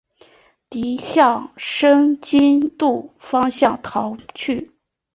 [0.67, 4.71] 敌向申津渡方向逃去。